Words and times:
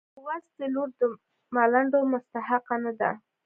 لوستې 0.23 0.65
لور 0.73 0.89
د 0.99 1.01
ملنډو 1.55 1.99
مستحقه 2.11 2.75
نه 2.83 2.91
ده. 2.99 3.09